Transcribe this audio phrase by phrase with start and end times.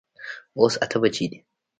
[0.59, 1.39] اوس اته بجي دي